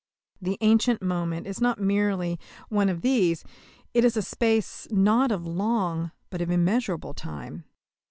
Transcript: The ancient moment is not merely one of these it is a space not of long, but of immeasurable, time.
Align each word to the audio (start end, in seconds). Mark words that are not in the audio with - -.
The 0.41 0.57
ancient 0.61 1.03
moment 1.03 1.45
is 1.45 1.61
not 1.61 1.79
merely 1.79 2.39
one 2.69 2.89
of 2.89 3.01
these 3.01 3.43
it 3.93 4.03
is 4.03 4.17
a 4.17 4.23
space 4.23 4.87
not 4.89 5.31
of 5.31 5.45
long, 5.45 6.09
but 6.31 6.41
of 6.41 6.49
immeasurable, 6.49 7.13
time. 7.13 7.65